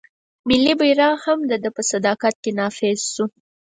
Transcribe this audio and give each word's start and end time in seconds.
ملي 0.47 0.73
بیرغ 0.79 1.15
هم 1.25 1.39
د 1.49 1.51
ده 1.63 1.69
په 1.75 1.81
صدارت 1.89 2.35
کې 2.43 2.51
نافذ 2.59 2.99
شو. 3.13 3.25